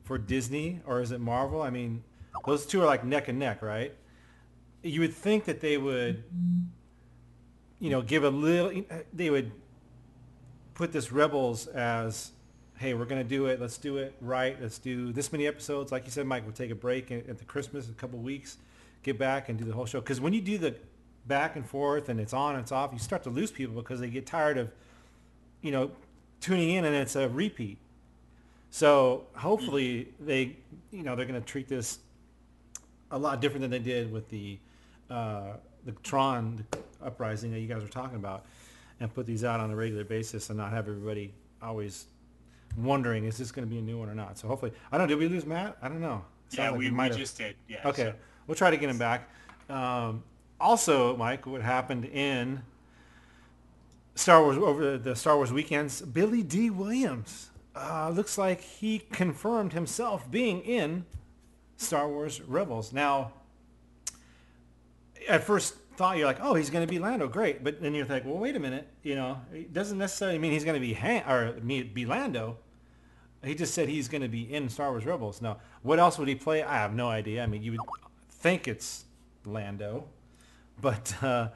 [0.03, 1.61] for Disney, or is it Marvel?
[1.61, 2.03] I mean,
[2.45, 3.93] those two are like neck and neck, right?
[4.83, 6.23] You would think that they would,
[7.79, 8.83] you know, give a little.
[9.13, 9.51] They would
[10.75, 12.31] put this Rebels as
[12.77, 13.61] hey, we're to do it.
[13.61, 14.61] Let's do it right.
[14.61, 15.91] Let's do this many episodes.
[15.91, 18.57] Like you said, Mike, we'll take a break at at the Christmas, a couple weeks,
[19.01, 20.01] get back and do the whole show.
[20.01, 20.75] Because when you do the
[21.27, 23.99] back and forth and it's on and it's off, you start to lose people because
[23.99, 24.71] they get tired of,
[25.61, 25.91] you know,
[26.41, 27.77] tuning in and it's a repeat.
[28.69, 30.57] So hopefully they,
[30.91, 31.99] you know, they're going to treat this
[33.11, 34.57] a lot different than they did with the
[35.09, 35.53] uh,
[35.85, 36.65] the Tron
[37.03, 38.43] uprising that you guys were talking about,
[38.99, 42.07] and put these out on a regular basis and not have everybody always
[42.75, 44.37] wondering is this going to be a new one or not.
[44.39, 45.07] So hopefully, I don't.
[45.07, 45.77] know, Did we lose Matt?
[45.81, 46.23] I don't know.
[46.49, 47.55] Sounds Yeah, like we, we might just did.
[47.69, 47.87] Yeah.
[47.87, 48.13] Okay, so-
[48.47, 49.29] we'll try to get him back.
[49.69, 50.23] Um,
[50.59, 52.63] also, Mike, what happened in
[54.15, 56.01] Star Wars over the Star Wars weekends?
[56.01, 61.05] Billy Dee Williams uh, looks like he confirmed himself being in
[61.77, 62.93] Star Wars Rebels.
[62.93, 63.33] Now,
[65.27, 67.63] at first thought you're like, oh, he's going to be Lando, great.
[67.63, 70.63] But then you're like, well, wait a minute, you know, it doesn't necessarily mean he's
[70.63, 72.57] going to be Han- or be Lando.
[73.43, 75.41] He just said he's going to be in Star Wars Rebels.
[75.41, 76.63] Now, what else would he play?
[76.63, 77.43] I have no idea.
[77.43, 77.81] I mean, you would
[78.29, 79.05] think it's
[79.45, 80.07] Lando,
[80.81, 81.49] but uh,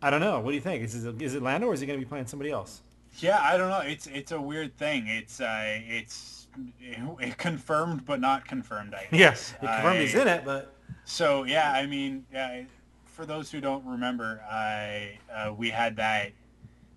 [0.00, 0.40] I don't know.
[0.40, 0.82] What do you think?
[0.82, 2.82] Is it, is it Lando or is he going to be playing somebody else?
[3.18, 3.80] Yeah, I don't know.
[3.80, 5.06] It's it's a weird thing.
[5.06, 6.46] It's uh, it's
[6.80, 8.94] it confirmed but not confirmed.
[8.94, 9.20] I guess.
[9.20, 12.62] Yes, it confirmed he's in it, but So yeah, I mean, yeah,
[13.04, 16.32] for for those who don't remember, I uh, we had that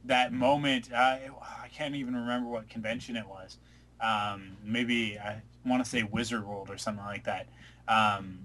[0.06, 0.92] that moment.
[0.92, 3.58] Uh, I can't even remember what convention it was.
[4.02, 7.48] Um, maybe I want to say Wizard World or something like that,
[7.88, 8.40] um,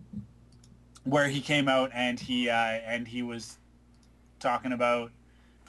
[1.05, 3.59] where he came out and he uh, and he was
[4.39, 5.13] talking about,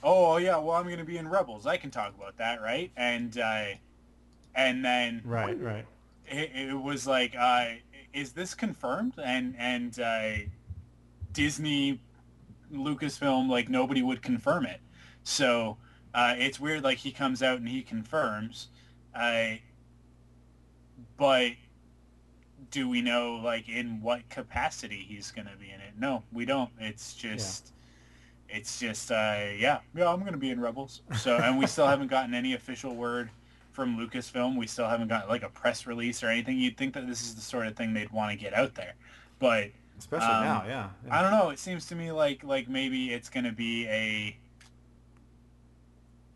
[0.02, 1.66] oh yeah, well I'm going to be in Rebels.
[1.66, 2.90] I can talk about that, right?
[2.96, 3.66] And uh,
[4.54, 5.86] and then right, right.
[6.26, 7.66] It, it was like, uh,
[8.12, 9.14] is this confirmed?
[9.22, 10.32] And and uh,
[11.32, 12.00] Disney,
[12.72, 14.80] Lucasfilm, like nobody would confirm it.
[15.24, 15.78] So
[16.14, 16.84] uh, it's weird.
[16.84, 18.68] Like he comes out and he confirms.
[19.14, 19.56] Uh,
[21.16, 21.52] but
[22.72, 25.92] do we know like in what capacity he's going to be in it?
[25.96, 26.70] No, we don't.
[26.80, 27.72] It's just,
[28.48, 28.56] yeah.
[28.56, 31.02] it's just, uh, yeah, yeah, I'm going to be in Rebels.
[31.16, 33.30] So, and we still haven't gotten any official word
[33.70, 34.58] from Lucasfilm.
[34.58, 36.58] We still haven't got like a press release or anything.
[36.58, 38.94] You'd think that this is the sort of thing they'd want to get out there,
[39.38, 41.50] but especially um, now, yeah, yeah, I don't know.
[41.50, 44.36] It seems to me like like maybe it's going to be a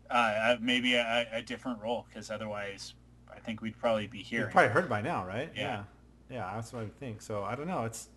[0.09, 2.93] uh, maybe a, a different role because otherwise
[3.33, 4.41] I think we'd probably be here.
[4.41, 5.51] You've probably heard by now, right?
[5.55, 5.61] Yeah.
[5.61, 5.83] yeah.
[6.29, 6.51] Yeah.
[6.55, 7.21] that's what I would think.
[7.21, 7.85] So I don't know.
[7.85, 8.07] It's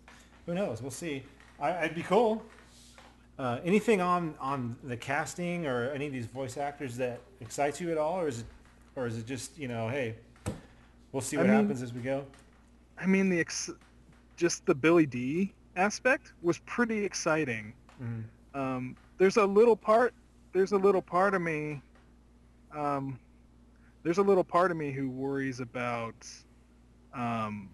[0.45, 0.81] who knows.
[0.81, 1.23] We'll see.
[1.59, 2.43] I, would be cool.
[3.37, 7.91] Uh, anything on on the casting or any of these voice actors that excites you
[7.91, 8.45] at all, or is it,
[8.95, 10.15] or is it just you know, hey,
[11.11, 12.25] we'll see what I mean, happens as we go.
[12.99, 13.71] I mean, the ex-
[14.35, 17.73] just the Billy Dee aspect was pretty exciting.
[18.01, 18.59] Mm-hmm.
[18.59, 20.13] Um, there's a little part.
[20.53, 21.81] There's a little part of me.
[22.75, 23.19] Um,
[24.03, 26.27] there's a little part of me who worries about
[27.13, 27.69] um,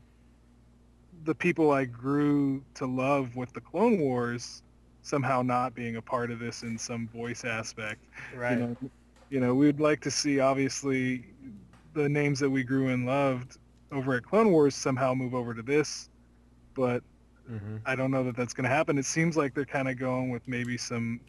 [1.28, 4.64] the people I grew to love with the Clone Wars
[5.02, 8.02] somehow not being a part of this in some voice aspect.
[8.34, 8.54] Right.
[8.54, 8.78] You know,
[9.30, 11.26] you know, we'd like to see obviously
[11.94, 13.58] the names that we grew and loved
[13.92, 16.10] over at Clone Wars somehow move over to this,
[16.74, 17.04] but
[17.50, 17.78] mm-hmm.
[17.86, 18.98] I don't know that that's going to happen.
[18.98, 21.20] It seems like they're kind of going with maybe some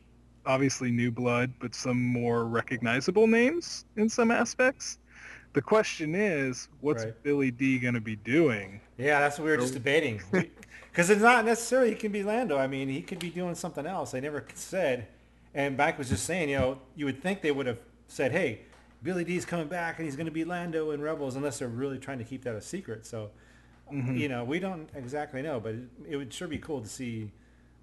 [0.47, 5.01] obviously new blood, but some more recognizable names in some aspects.
[5.59, 7.23] The question is, what's right.
[7.25, 8.81] Billy Dee going to be doing?
[8.97, 10.23] Yeah, that's what we were just debating.
[10.93, 12.57] Because it's not necessarily he can be Lando.
[12.57, 14.13] I mean, he could be doing something else.
[14.13, 15.09] They never said.
[15.55, 18.61] And Mike was just saying, you know, you would think they would have said, hey,
[19.03, 21.99] Billy Dee's coming back and he's going to be Lando in Rebels, unless they're really
[21.99, 23.05] trying to keep that a secret.
[23.05, 23.31] So,
[23.93, 24.17] mm-hmm.
[24.17, 27.33] you know, we don't exactly know, but it, it would sure be cool to see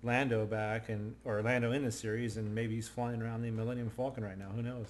[0.02, 3.90] Lando back and or Lando in the series, and maybe he's flying around the Millennium
[3.90, 4.50] Falcon right now.
[4.56, 4.88] Who knows?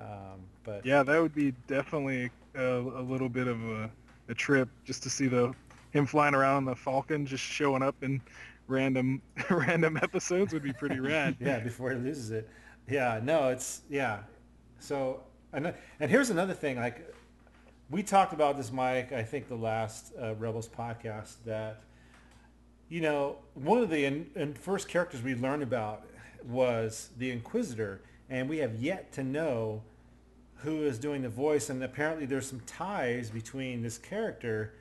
[0.00, 3.90] Um, but yeah, that would be definitely a, a little bit of a,
[4.28, 5.54] a, trip just to see the
[5.92, 8.20] him flying around on the Falcon, just showing up in
[8.66, 11.36] random random episodes would be pretty rad.
[11.40, 12.48] yeah, before he loses it.
[12.88, 14.20] Yeah, no, it's yeah.
[14.78, 16.76] So and and here's another thing.
[16.76, 17.14] Like
[17.90, 19.12] we talked about this, Mike.
[19.12, 21.82] I think the last uh, Rebels podcast that
[22.88, 26.04] you know, one of the in, in first characters we learned about
[26.46, 28.02] was the Inquisitor,
[28.34, 29.80] and we have yet to know
[30.56, 31.70] who is doing the voice.
[31.70, 34.74] And apparently, there's some ties between this character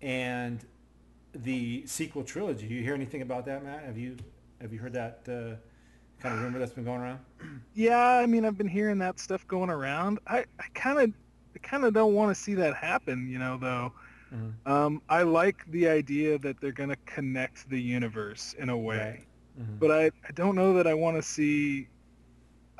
[0.00, 0.64] and
[1.34, 2.68] the sequel trilogy.
[2.68, 3.82] Do you hear anything about that, Matt?
[3.82, 4.16] Have you
[4.60, 5.56] have you heard that uh,
[6.22, 7.18] kind of rumor that's been going around?
[7.74, 10.20] Yeah, I mean, I've been hearing that stuff going around.
[10.28, 10.44] I
[10.74, 11.12] kind of
[11.56, 13.92] I kind of don't want to see that happen, you know, though.
[14.32, 14.70] Mm-hmm.
[14.70, 19.24] Um, I like the idea that they're going to connect the universe in a way,
[19.58, 19.64] right.
[19.64, 19.78] mm-hmm.
[19.78, 21.88] but I, I don't know that I want to see.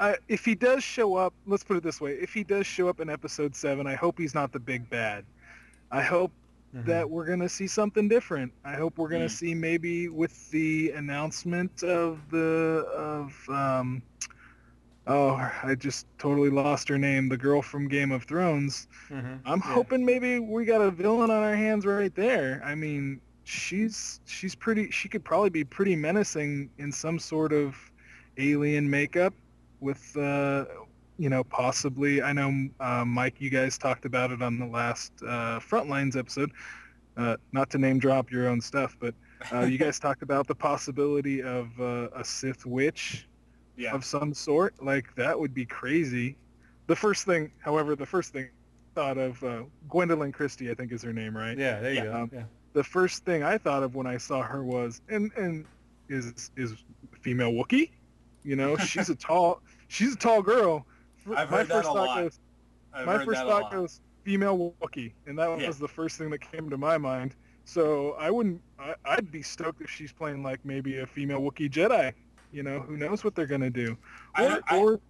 [0.00, 2.88] I, if he does show up, let's put it this way: if he does show
[2.88, 5.24] up in Episode Seven, I hope he's not the big bad.
[5.92, 6.32] I hope
[6.74, 6.88] mm-hmm.
[6.88, 8.52] that we're going to see something different.
[8.64, 9.38] I hope we're going to mm.
[9.38, 14.02] see maybe with the announcement of the of um,
[15.06, 18.88] oh, I just totally lost her name, the girl from Game of Thrones.
[19.10, 19.34] Mm-hmm.
[19.44, 19.74] I'm yeah.
[19.74, 22.62] hoping maybe we got a villain on our hands right there.
[22.64, 24.90] I mean, she's she's pretty.
[24.90, 27.76] She could probably be pretty menacing in some sort of
[28.38, 29.34] alien makeup
[29.80, 30.64] with, uh,
[31.18, 32.22] you know, possibly.
[32.22, 36.52] I know uh, Mike, you guys talked about it on the last uh, Frontlines episode.
[37.16, 39.14] Uh, not to name drop your own stuff, but
[39.52, 43.26] uh, you guys talked about the possibility of uh, a Sith witch
[43.76, 43.92] yeah.
[43.92, 44.82] of some sort.
[44.82, 46.36] Like that would be crazy.
[46.86, 50.92] The first thing, however, the first thing I thought of uh, Gwendoline Christie, I think
[50.92, 51.56] is her name, right?
[51.56, 52.04] Yeah, there you yeah.
[52.04, 52.14] go.
[52.14, 52.42] Um, yeah.
[52.72, 55.64] The first thing I thought of when I saw her was, and and
[56.08, 56.74] is is
[57.20, 57.90] female Wookiee.
[58.42, 59.60] You know, she's a tall,
[59.90, 60.86] she's a tall girl.
[61.36, 62.22] I've my heard first that a lot.
[62.22, 62.40] Goes,
[63.04, 65.70] my first thought goes female Wookiee, and that was yeah.
[65.78, 67.34] the first thing that came to my mind.
[67.64, 71.70] So I wouldn't, I, would be stoked if she's playing like maybe a female Wookiee
[71.70, 72.12] Jedi.
[72.52, 73.96] You know, who knows what they're gonna do?
[74.38, 75.00] Or, I, or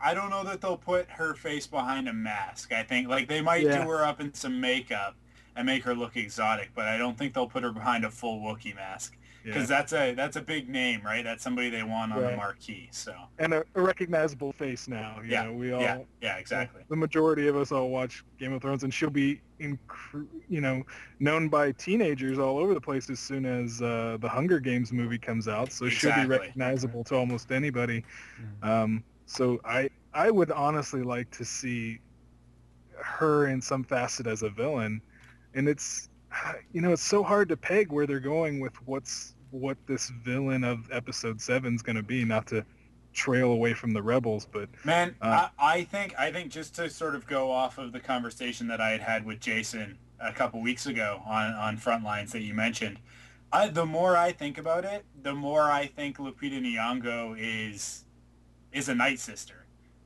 [0.00, 2.72] I don't know that they'll put her face behind a mask.
[2.72, 3.82] I think like they might yeah.
[3.82, 5.16] do her up in some makeup
[5.54, 8.40] and make her look exotic, but I don't think they'll put her behind a full
[8.40, 9.16] Wookiee mask.
[9.44, 9.76] Because Yeah.
[9.76, 11.24] that's a that's a big name, right?
[11.24, 12.88] That's somebody they want on the marquee.
[12.92, 15.20] So and a, a recognizable face now.
[15.22, 16.82] You Yeah, know, we all, yeah, yeah, exactly.
[16.88, 20.82] The majority of us all watch Game of Thrones, and she'll be, incre- you know,
[21.18, 25.18] known by teenagers all over the place as soon as uh, the Hunger Games movie
[25.18, 25.72] comes out.
[25.72, 28.04] So she'll be recognizable to almost anybody.
[28.62, 32.00] Um, so I, I would honestly like to see
[32.96, 35.02] her in some facet as a villain,
[35.54, 36.08] and it's,
[36.72, 40.64] you know, it's so hard to peg where they're going with what's what this villain
[40.64, 42.24] of episode seven is going to be.
[42.24, 42.64] Not to
[43.12, 46.88] trail away from the rebels, but Man, Uh, I, I think I think just to
[46.90, 50.60] sort of go off of the conversation that I had had with Jason a couple
[50.60, 52.98] weeks ago on on Frontlines that you mentioned,
[53.52, 58.04] I, the more I think about it, the more I think Lupita Nyong'o is
[58.72, 59.61] is a Night Sister.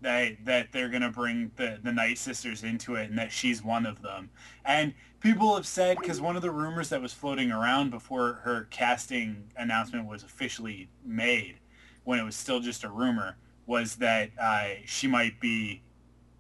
[0.07, 3.85] That that they're gonna bring the the Night Sisters into it, and that she's one
[3.85, 4.31] of them.
[4.65, 8.69] And people have said because one of the rumors that was floating around before her
[8.71, 11.57] casting announcement was officially made,
[12.05, 15.83] when it was still just a rumor, was that uh, she might be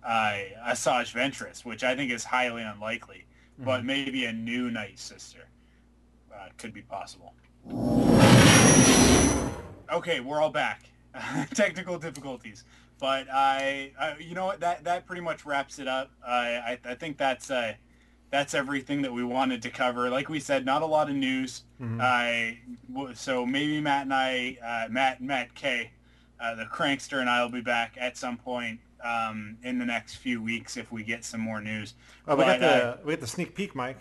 [0.07, 3.26] uh, Asajj Ventress, which I think is highly unlikely,
[3.59, 5.48] but maybe a new Night Sister
[6.33, 7.35] uh, could be possible.
[9.92, 10.83] Okay, we're all back.
[11.55, 12.64] Technical difficulties,
[12.98, 16.11] but I, I, you know what, that that pretty much wraps it up.
[16.26, 17.74] I, I, I think that's uh,
[18.30, 20.11] that's everything that we wanted to cover.
[20.11, 21.62] Like we said, not a lot of news.
[21.80, 22.00] Mhm.
[22.00, 22.59] I
[22.92, 25.90] w so maybe Matt and I, uh, Matt Matt K,
[26.40, 30.16] uh, the crankster, and I will be back at some point um, in the next
[30.16, 31.94] few weeks if we get some more news.
[32.26, 33.98] Oh, we got But, uh, the we got the sneak peek, Mike,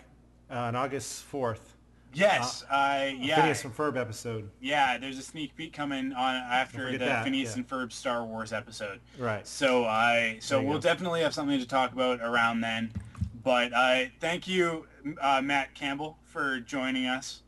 [0.50, 1.75] uh, on August fourth.
[2.16, 4.50] Yes, uh, yeah, Phineas and Ferb episode.
[4.60, 4.98] yeah.
[4.98, 7.56] There's a sneak peek coming on after the that, Phineas yeah.
[7.58, 9.00] and Ferb Star Wars episode.
[9.18, 9.46] Right.
[9.46, 10.80] So I so we'll go.
[10.80, 12.92] definitely have something to talk about around then.
[13.42, 14.86] But uh, thank you,
[15.20, 17.42] uh, Matt Campbell, for joining us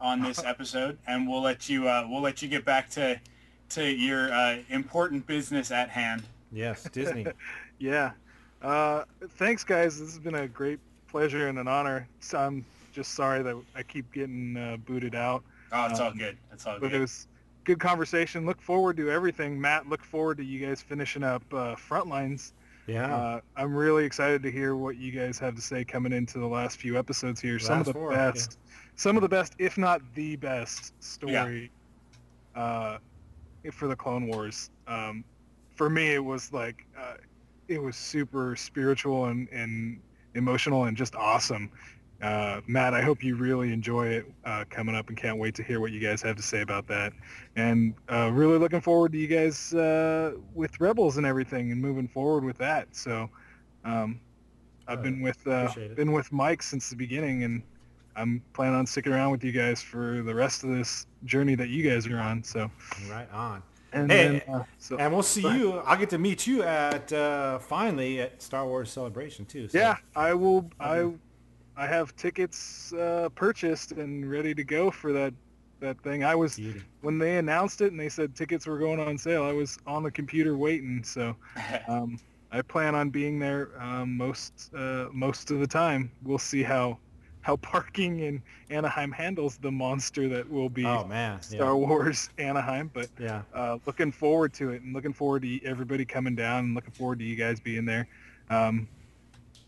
[0.00, 3.20] on this episode, and we'll let you uh, we'll let you get back to
[3.70, 6.24] to your uh, important business at hand.
[6.52, 7.26] Yes, Disney.
[7.78, 8.12] yeah.
[8.62, 9.98] Uh, thanks, guys.
[10.00, 12.08] This has been a great pleasure and an honor.
[12.20, 12.64] So I'm
[12.96, 15.44] just sorry that I keep getting uh, booted out.
[15.70, 16.38] Oh, it's all Um, good.
[16.50, 16.80] It's all good.
[16.80, 17.28] But it was
[17.64, 18.46] good conversation.
[18.46, 19.60] Look forward to everything.
[19.60, 22.52] Matt, look forward to you guys finishing up uh, Frontlines.
[22.86, 23.14] Yeah.
[23.14, 26.46] Uh, I'm really excited to hear what you guys have to say coming into the
[26.46, 27.58] last few episodes here.
[27.58, 28.30] some of the four, yeah.
[28.30, 28.58] best,
[28.94, 31.70] some of the best, if not the best story
[32.54, 32.96] uh,
[33.72, 34.70] for the Clone Wars.
[34.86, 35.22] Um,
[35.74, 37.16] for me, it was like uh,
[37.68, 40.00] it was super spiritual and, and
[40.34, 41.70] emotional and just awesome.
[42.22, 45.62] Uh, Matt, I hope you really enjoy it uh, coming up and can't wait to
[45.62, 47.12] hear what you guys have to say about that.
[47.56, 52.08] And uh, really looking forward to you guys uh, with Rebels and everything and moving
[52.08, 52.88] forward with that.
[52.96, 53.28] So
[53.84, 54.18] um,
[54.88, 57.62] I've been with uh, been with Mike since the beginning, and
[58.14, 61.68] I'm planning on sticking around with you guys for the rest of this journey that
[61.68, 62.42] you guys are on.
[62.42, 62.70] So
[63.10, 63.62] Right on.
[63.92, 65.78] and Hey, then, uh, so and we'll see you.
[65.80, 69.68] I'll get to meet you at uh, finally at Star Wars Celebration too.
[69.68, 69.76] So.
[69.76, 70.70] Yeah, I will.
[70.80, 71.10] I.
[71.76, 75.34] I have tickets uh, purchased and ready to go for that
[75.80, 76.24] that thing.
[76.24, 76.82] I was Beauty.
[77.02, 79.44] when they announced it and they said tickets were going on sale.
[79.44, 81.36] I was on the computer waiting, so
[81.88, 82.18] um,
[82.50, 86.12] I plan on being there um, most uh, most of the time.
[86.22, 86.98] We'll see how
[87.42, 91.42] how parking in Anaheim handles the monster that will be Oh man.
[91.42, 91.86] Star Yeah.
[91.86, 93.42] Wars Anaheim, but Yeah.
[93.54, 97.18] uh, looking forward to it and looking forward to everybody coming down and looking forward
[97.18, 98.08] to you guys being there.
[98.50, 98.88] Um,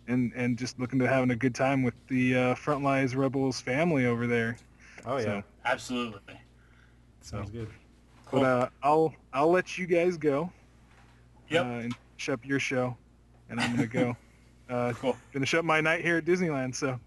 [0.09, 4.07] and, and just looking to having a good time with the uh, Frontlines Rebels family
[4.07, 4.57] over there.
[5.07, 5.25] Oh yeah.
[5.25, 6.40] So- Absolutely.
[7.21, 7.68] Sounds good.
[8.27, 8.40] Cool.
[8.40, 10.51] But uh, I'll I'll let you guys go.
[11.51, 11.64] Yep.
[11.64, 12.97] Uh, and finish up your show,
[13.51, 14.16] and I'm gonna go
[14.71, 15.16] uh, Cool.
[15.31, 16.75] finish up my night here at Disneyland.
[16.75, 16.99] So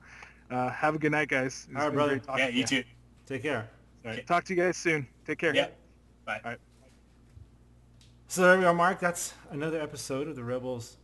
[0.51, 1.67] uh, have a good night, guys.
[1.69, 2.09] It's All right, brother.
[2.13, 2.83] great talking yeah, you too.
[3.25, 3.69] Take care.
[4.05, 5.07] All right, talk to you guys soon.
[5.25, 5.55] Take care.
[5.55, 5.77] Yep.
[6.25, 6.41] Bye.
[6.43, 6.59] All right.
[8.27, 8.99] So there we are, Mark.
[8.99, 10.97] That's another episode of the Rebels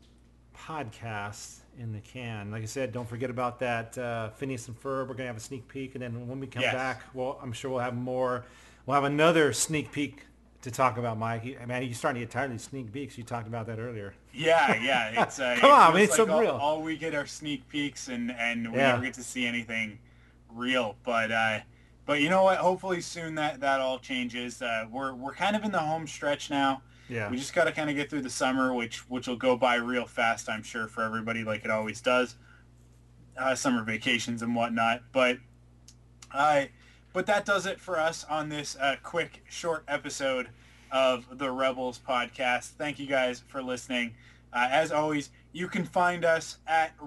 [0.56, 2.52] podcast in the can.
[2.52, 5.08] Like I said, don't forget about that uh, Phineas and Ferb.
[5.08, 6.74] We're gonna have a sneak peek, and then when we come Yes.
[6.74, 8.46] back, well, I'm sure we'll have more.
[8.86, 10.26] We'll have another sneak peek
[10.62, 11.46] to talk about, Mike.
[11.46, 13.18] You, man, you're starting to get tired of these sneak peeks.
[13.18, 14.14] You talked about that earlier.
[14.34, 15.24] Yeah, yeah.
[15.24, 16.52] It's uh, Come it on, man, it's like so all, real.
[16.56, 18.92] all we get are sneak peeks, and and we Yeah.
[18.94, 20.00] never get to see anything
[20.50, 20.96] real.
[21.04, 21.60] But uh,
[22.06, 22.58] but you know what?
[22.58, 24.62] Hopefully soon that that all changes.
[24.62, 26.82] Uh, we're we're kind of in the home stretch now.
[27.10, 27.30] Yeah.
[27.30, 29.76] We just got to kind of get through the summer, which which will go by
[29.76, 32.36] real fast, I'm sure, for everybody, like it always does.
[33.38, 35.38] Uh, summer vacations and whatnot, but
[36.32, 36.70] I.
[37.14, 40.50] but that does it for us on this uh, quick, short episode
[40.92, 42.72] of the Rebels podcast.
[42.72, 44.16] Thank you guys for listening.
[44.52, 46.98] Uh, as always, you can find us at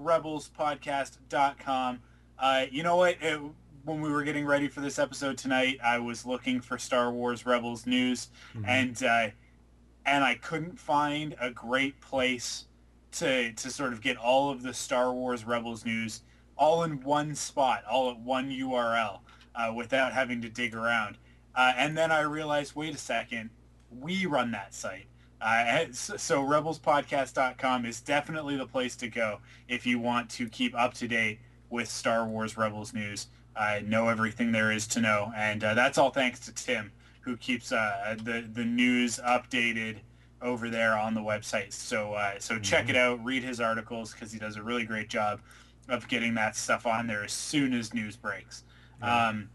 [0.81, 2.01] rebelspodcast.com.
[2.39, 3.17] Uh, you know what?
[3.21, 3.41] It,
[3.85, 7.47] when we were getting ready for this episode tonight, I was looking for Star Wars
[7.47, 8.65] Rebels news, Mhm.
[8.69, 9.29] and uh,
[10.07, 12.67] and I couldn't find a great place
[13.13, 16.23] to to sort of get all of the Star Wars Rebels news
[16.61, 19.21] all in one spot, all at one URL,
[19.55, 21.17] uh, without having to dig around.
[21.55, 23.51] Uh, and then I realized, wait a second,
[23.91, 25.07] we run that site.
[25.41, 29.39] Uh, so so rebelspodcast.com is definitely the place to go
[29.69, 31.41] if you want to keep up to date
[31.71, 33.29] with Star Wars Rebels news.
[33.57, 37.37] Uh, know everything there is to know, and uh, that's all thanks to Tim, who
[37.37, 39.99] keeps uh, the the news updated
[40.43, 41.73] over there on the website.
[41.73, 45.09] So uh, so check it out, read his articles because he does a really great
[45.09, 45.41] job
[45.89, 48.65] of getting that stuff on there as soon as news breaks.
[49.03, 49.51] Um,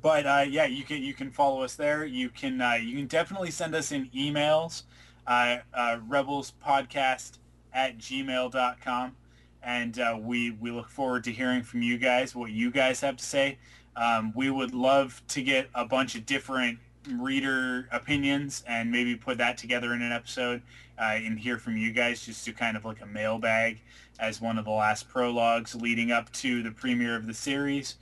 [0.00, 2.04] but uh, yeah, you can you can follow us there.
[2.04, 4.82] You can uh, you can definitely send us in emails,
[5.26, 7.38] uh, uh, rebelspodcast
[7.72, 9.16] at gmail.com.
[9.64, 13.16] And uh, we, we look forward to hearing from you guys, what you guys have
[13.16, 13.58] to say.
[13.96, 16.78] Um, we would love to get a bunch of different
[17.10, 20.62] reader opinions and maybe put that together in an episode
[20.98, 23.80] uh, and hear from you guys just to kind of like a mailbag
[24.20, 27.96] as one of the last prologues leading up to the premiere of the series.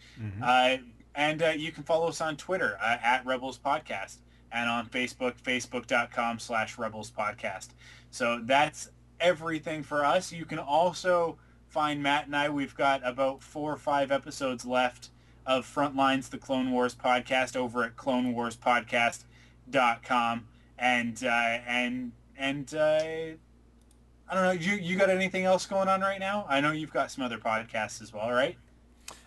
[0.45, 0.77] Uh,
[1.15, 4.19] and uh, you can follow us on Twitter uh, at Rebels Podcast
[4.53, 7.69] and on Facebook, facebook.com slash Rebels Podcast.
[8.11, 10.33] So that's everything for us.
[10.33, 11.39] You can also
[11.69, 12.49] find Matt and I.
[12.49, 15.11] We've got about four or five episodes left
[15.47, 20.47] of Frontlines, the Clone Wars podcast over at clonewarspodcast.com.
[20.79, 23.01] And, uh, and, and, uh,
[24.31, 24.53] I don't know.
[24.53, 26.47] You you got anything else going on right now?
[26.49, 28.57] I know you've got some other podcasts as well, right?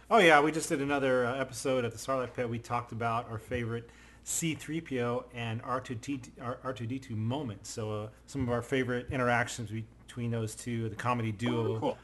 [0.09, 2.49] Oh yeah, we just did another uh, episode at the Sarlacc Pit.
[2.49, 3.89] We talked about our favorite
[4.23, 7.69] C-3PO and R2D R2D2 moments.
[7.69, 9.71] So uh, some of our favorite interactions
[10.07, 11.97] between those two, the comedy duo Cool.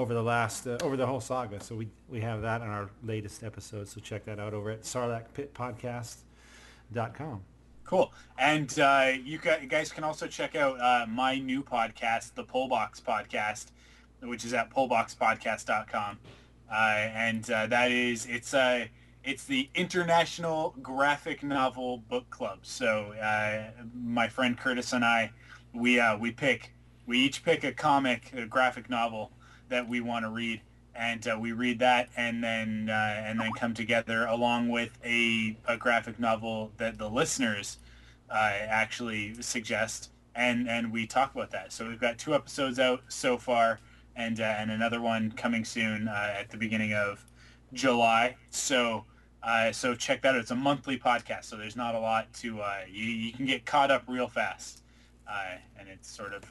[0.00, 1.62] Over the last uh, over the whole saga.
[1.62, 3.86] So we we have that in our latest episode.
[3.88, 7.42] So check that out over at sarlaccpitpodcast.com.
[7.84, 8.12] Cool.
[8.38, 13.66] And uh, you guys can also check out uh, my new podcast, the Pullbox Podcast,
[14.22, 16.18] which is at pullboxpodcast.com.
[16.70, 18.86] Uh, and uh, that is, it's uh,
[19.24, 22.60] it's the International Graphic Novel Book Club.
[22.62, 25.32] So uh, my friend Curtis and I,
[25.74, 26.72] we, we pick,
[27.06, 29.32] we each pick a comic, a graphic novel
[29.70, 30.60] that we want to read.
[30.94, 35.56] And uh, we read that, and then uh, and then come together along with a,
[35.66, 37.78] a graphic novel that the listeners
[38.28, 41.72] uh, actually suggest, and and we talk about that.
[41.72, 43.78] So we've got two episodes out so far,
[44.16, 47.24] and uh, and another one coming soon uh, at the beginning of
[47.72, 48.36] July.
[48.50, 49.04] So
[49.70, 50.40] so check that out.
[50.40, 52.60] It's a monthly podcast, so there's not a lot to
[52.90, 54.82] you you can get caught up real fast,
[55.78, 56.44] and it's sort of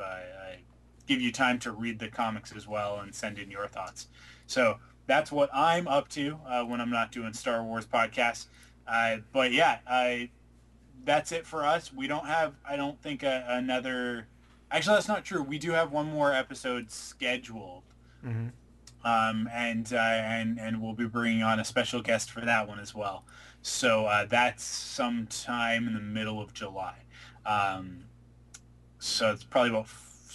[1.09, 4.07] give you time to read the comics as well and send in your thoughts.
[4.45, 8.45] So that's what I'm up to uh, when I'm not doing Star Wars podcasts.
[8.87, 10.29] Uh, but yeah, I
[11.03, 11.91] that's it for us.
[11.91, 14.27] We don't have, I don't think, a, another.
[14.69, 15.41] Actually, that's not true.
[15.41, 17.81] We do have one more episode scheduled,
[18.23, 18.51] Mhm.
[19.03, 22.79] um, and uh, and and we'll be bringing on a special guest for that one
[22.79, 23.25] as well.
[23.63, 26.97] So uh, that's sometime in the middle of July.
[27.47, 28.05] Um,
[28.99, 29.87] so it's probably about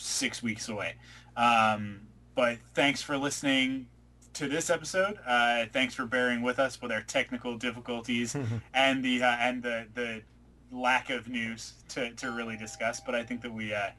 [0.04, 0.94] six weeks away.
[1.36, 2.00] Um,
[2.34, 3.86] but thanks for listening
[4.34, 5.18] to this episode.
[5.26, 8.36] Uh, thanks for bearing with us with our technical difficulties
[8.74, 10.22] and the uh, and the the
[10.72, 13.00] lack of news to, to really discuss.
[13.00, 13.90] But I think that we uh,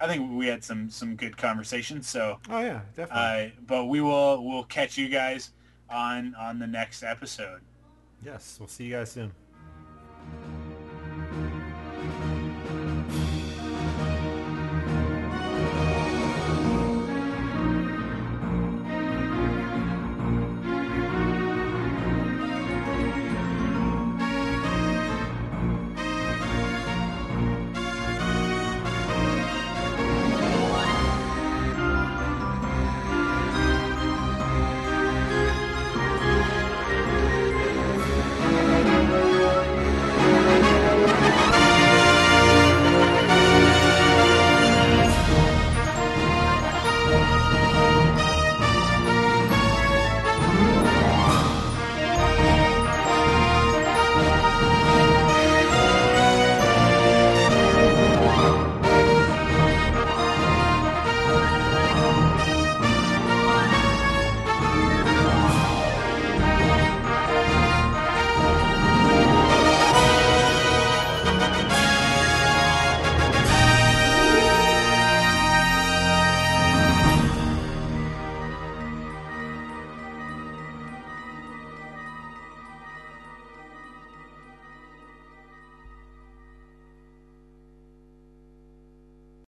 [0.00, 2.08] I think we had some some good conversations.
[2.08, 3.52] So Oh yeah, definitely.
[3.56, 5.50] uh, but we will we'll catch you guys
[5.90, 7.60] on on the next episode.
[8.24, 9.32] yes, we'll see you guys soon.